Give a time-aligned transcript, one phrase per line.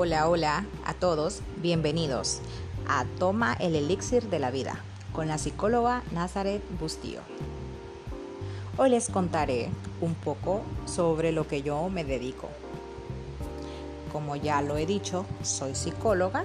[0.00, 2.38] Hola, hola a todos, bienvenidos
[2.86, 4.80] a Toma el Elixir de la Vida
[5.12, 7.18] con la psicóloga Nazaret Bustillo.
[8.76, 12.48] Hoy les contaré un poco sobre lo que yo me dedico.
[14.12, 16.44] Como ya lo he dicho, soy psicóloga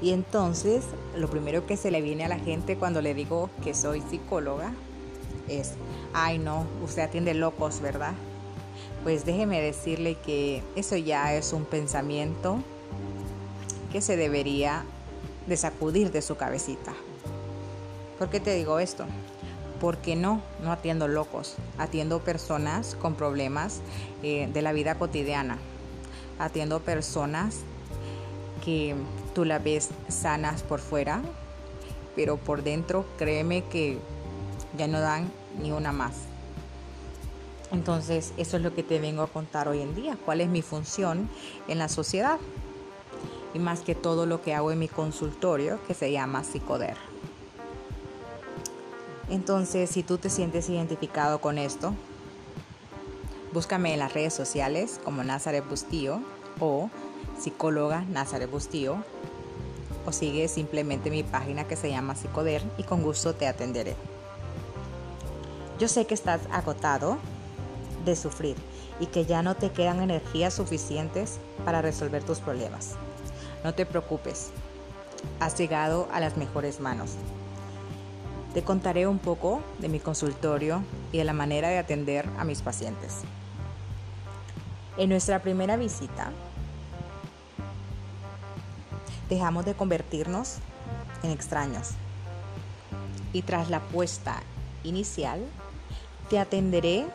[0.00, 3.74] y entonces lo primero que se le viene a la gente cuando le digo que
[3.74, 4.72] soy psicóloga
[5.48, 5.74] es,
[6.14, 8.14] ay no, usted atiende locos, ¿verdad?
[9.02, 12.62] Pues déjeme decirle que eso ya es un pensamiento
[13.92, 14.84] que se debería
[15.46, 16.92] de sacudir de su cabecita.
[18.18, 19.06] ¿Por qué te digo esto?
[19.80, 23.80] Porque no, no atiendo locos, atiendo personas con problemas
[24.22, 25.58] eh, de la vida cotidiana,
[26.38, 27.60] atiendo personas
[28.64, 28.96] que
[29.34, 31.22] tú la ves sanas por fuera,
[32.16, 33.98] pero por dentro créeme que
[34.76, 35.30] ya no dan
[35.62, 36.14] ni una más.
[37.70, 40.62] Entonces, eso es lo que te vengo a contar hoy en día, cuál es mi
[40.62, 41.28] función
[41.68, 42.38] en la sociedad
[43.54, 46.96] y más que todo lo que hago en mi consultorio que se llama Psicoder.
[49.30, 51.92] Entonces, si tú te sientes identificado con esto,
[53.52, 56.20] búscame en las redes sociales como Nazaret Bustillo
[56.60, 56.88] o
[57.38, 58.96] psicóloga Nazaret Bustillo
[60.06, 63.94] o sigue simplemente mi página que se llama Psicoder y con gusto te atenderé.
[65.78, 67.18] Yo sé que estás agotado
[68.04, 68.56] de sufrir
[69.00, 72.96] y que ya no te quedan energías suficientes para resolver tus problemas.
[73.64, 74.50] No te preocupes,
[75.40, 77.12] has llegado a las mejores manos.
[78.54, 80.82] Te contaré un poco de mi consultorio
[81.12, 83.18] y de la manera de atender a mis pacientes.
[84.96, 86.32] En nuestra primera visita,
[89.28, 90.56] dejamos de convertirnos
[91.22, 91.90] en extraños
[93.32, 94.42] y tras la puesta
[94.84, 95.44] inicial,
[96.30, 97.06] te atenderé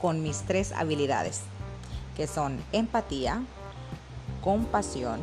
[0.00, 1.42] con mis tres habilidades,
[2.16, 3.42] que son empatía,
[4.42, 5.20] compasión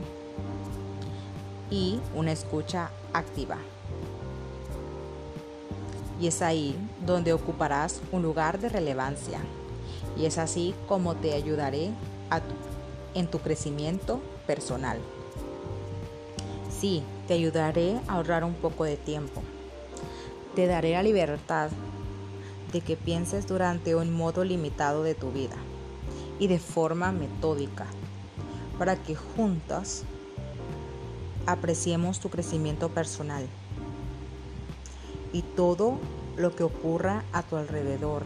[1.70, 3.58] y una escucha activa.
[6.20, 9.40] Y es ahí donde ocuparás un lugar de relevancia.
[10.18, 11.92] Y es así como te ayudaré
[13.14, 14.98] en tu crecimiento personal.
[16.80, 19.44] Sí, te ayudaré a ahorrar un poco de tiempo.
[20.56, 21.70] Te daré la libertad
[22.72, 25.56] de que pienses durante un modo limitado de tu vida
[26.40, 27.88] y de forma metódica
[28.78, 30.04] para que juntas
[31.46, 33.48] apreciemos tu crecimiento personal
[35.34, 35.98] y todo
[36.36, 38.24] lo que ocurra a tu alrededor,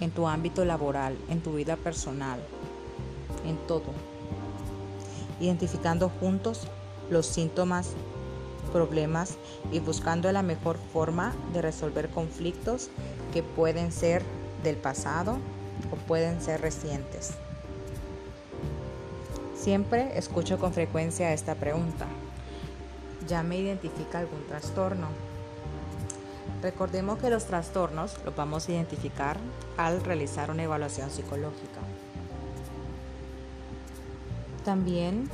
[0.00, 2.40] en tu ámbito laboral, en tu vida personal,
[3.46, 3.92] en todo.
[5.40, 6.68] Identificando juntos
[7.10, 7.92] los síntomas,
[8.74, 9.36] problemas
[9.70, 12.90] y buscando la mejor forma de resolver conflictos
[13.32, 14.24] que pueden ser
[14.64, 15.38] del pasado
[15.92, 17.34] o pueden ser recientes.
[19.56, 22.06] Siempre escucho con frecuencia esta pregunta.
[23.28, 25.06] ¿Ya me identifica algún trastorno?
[26.60, 29.36] Recordemos que los trastornos los vamos a identificar
[29.76, 31.80] al realizar una evaluación psicológica.
[34.64, 35.30] También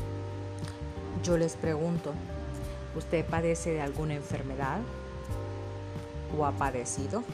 [1.22, 2.12] yo les pregunto,
[2.96, 4.80] ¿usted padece de alguna enfermedad
[6.36, 7.24] o ha padecido?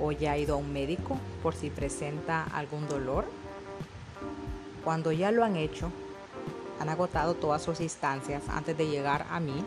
[0.00, 3.24] o ya ha ido a un médico por si presenta algún dolor.
[4.84, 5.90] Cuando ya lo han hecho,
[6.80, 9.64] han agotado todas sus instancias antes de llegar a mí,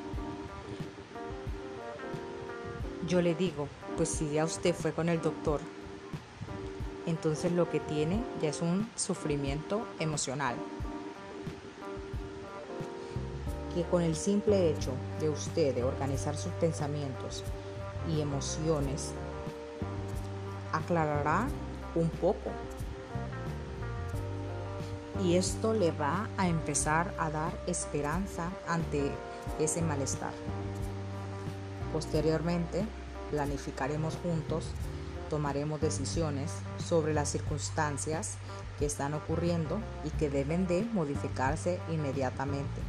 [3.08, 5.60] yo le digo, pues si ya usted fue con el doctor,
[7.06, 10.56] entonces lo que tiene ya es un sufrimiento emocional.
[13.74, 17.44] Que con el simple hecho de usted organizar sus pensamientos
[18.10, 19.12] y emociones
[20.72, 21.48] aclarará
[21.96, 22.52] un poco.
[25.24, 29.12] Y esto le va a empezar a dar esperanza ante
[29.60, 30.34] ese malestar.
[31.94, 32.86] Posteriormente,
[33.30, 34.66] planificaremos juntos,
[35.30, 36.52] tomaremos decisiones
[36.84, 38.36] sobre las circunstancias
[38.80, 42.82] que están ocurriendo y que deben de modificarse inmediatamente.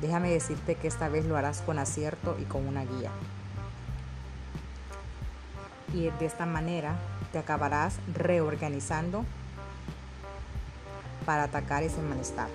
[0.00, 3.10] Déjame decirte que esta vez lo harás con acierto y con una guía
[5.96, 6.96] y de esta manera
[7.32, 9.24] te acabarás reorganizando
[11.24, 12.48] para atacar ese malestar.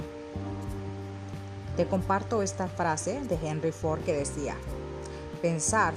[1.75, 4.55] Te comparto esta frase de Henry Ford que decía,
[5.41, 5.93] pensar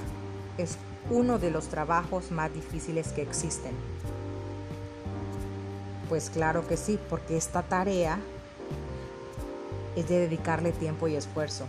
[0.57, 0.77] es
[1.09, 3.73] uno de los trabajos más difíciles que existen.
[6.09, 8.19] Pues claro que sí, porque esta tarea
[9.95, 11.67] es de dedicarle tiempo y esfuerzo.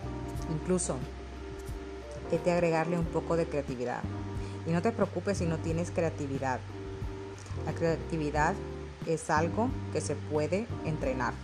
[0.51, 0.97] Incluso
[2.31, 4.03] es de agregarle un poco de creatividad.
[4.67, 6.61] Y no te preocupes si no tienes creatividad.
[7.65, 8.55] La creatividad
[9.07, 11.35] es algo que se puede entrenar.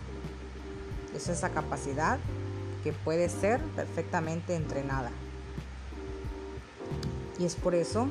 [1.14, 2.19] Es esa capacidad
[2.82, 5.11] que puede ser perfectamente entrenada.
[7.38, 8.08] Y es por eso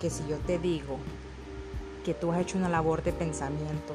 [0.00, 0.98] que si yo te digo
[2.04, 3.94] que tú has hecho una labor de pensamiento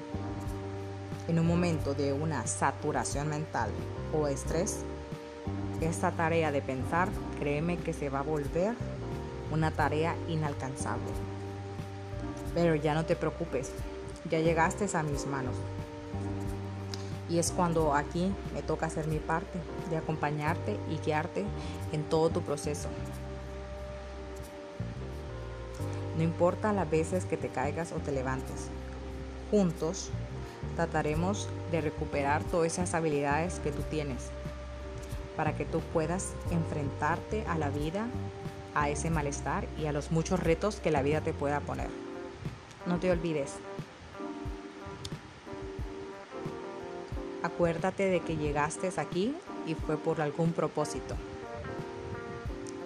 [1.27, 3.69] en un momento de una saturación mental
[4.13, 4.79] o estrés,
[5.81, 7.09] esta tarea de pensar,
[7.39, 8.75] créeme que se va a volver
[9.51, 11.11] una tarea inalcanzable.
[12.53, 13.71] Pero ya no te preocupes,
[14.29, 15.55] ya llegaste a mis manos.
[17.29, 19.59] Y es cuando aquí me toca hacer mi parte
[19.89, 21.45] de acompañarte y guiarte
[21.91, 22.89] en todo tu proceso.
[26.17, 28.67] No importa las veces que te caigas o te levantes.
[29.49, 30.11] Juntos
[30.73, 34.31] trataremos de recuperar todas esas habilidades que tú tienes
[35.35, 38.07] para que tú puedas enfrentarte a la vida,
[38.75, 41.89] a ese malestar y a los muchos retos que la vida te pueda poner.
[42.85, 43.53] No te olvides.
[47.41, 49.35] Acuérdate de que llegaste aquí
[49.65, 51.15] y fue por algún propósito.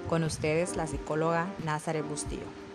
[0.10, 2.67] Con ustedes la psicóloga Nazareth Bustillo.